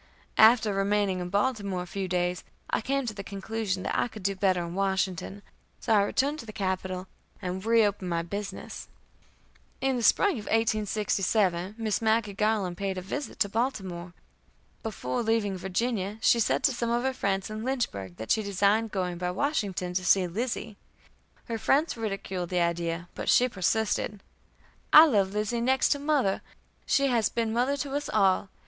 After 0.39 0.73
remaining 0.73 1.19
in 1.19 1.29
Baltimore 1.29 1.83
a 1.83 1.85
few 1.85 2.07
days, 2.07 2.43
I 2.71 2.81
came 2.81 3.05
to 3.05 3.13
the 3.13 3.23
conclusion 3.23 3.83
that 3.83 3.95
I 3.95 4.07
could 4.07 4.23
do 4.23 4.33
better 4.35 4.61
in 4.63 4.73
Washington; 4.73 5.43
so 5.79 5.93
I 5.93 6.01
returned 6.01 6.39
to 6.39 6.47
the 6.47 6.51
capital, 6.51 7.05
and 7.39 7.63
reopened 7.63 8.09
my 8.09 8.23
business. 8.23 8.87
In 9.79 9.97
the 9.97 10.01
spring 10.01 10.39
of 10.39 10.45
1867, 10.45 11.75
Miss 11.77 12.01
Maggie 12.01 12.33
Garland 12.33 12.77
paid 12.77 12.97
a 12.97 13.01
visit 13.03 13.39
to 13.41 13.49
Baltimore. 13.49 14.13
Before 14.81 15.21
leaving 15.21 15.55
Virginia 15.55 16.17
she 16.19 16.39
said 16.39 16.63
to 16.63 16.73
some 16.73 16.89
of 16.89 17.03
her 17.03 17.13
friends 17.13 17.51
in 17.51 17.63
Lynchburg 17.63 18.17
that 18.17 18.31
she 18.31 18.41
designed 18.41 18.89
going 18.91 19.19
by 19.19 19.29
Washington 19.29 19.93
to 19.93 20.03
see 20.03 20.25
Lizzie. 20.25 20.77
Her 21.45 21.59
friends 21.59 21.95
ridiculed 21.95 22.49
the 22.49 22.59
idea, 22.59 23.07
but 23.13 23.29
she 23.29 23.47
persisted: 23.47 24.23
"I 24.91 25.05
love 25.05 25.31
Lizzie 25.33 25.61
next 25.61 25.89
to 25.89 25.99
mother. 25.99 26.41
She 26.87 27.05
has 27.09 27.29
been 27.29 27.49
a 27.49 27.53
mother 27.53 27.77
to 27.77 27.91
us 27.93 28.09
all. 28.09 28.49